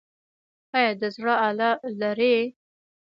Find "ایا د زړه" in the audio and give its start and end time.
0.77-1.33